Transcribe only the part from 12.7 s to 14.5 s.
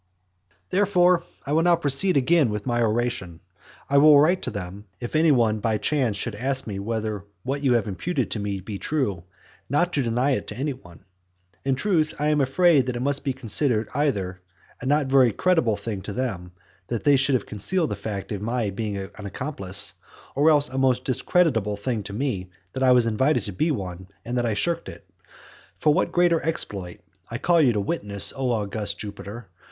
that it must be considered either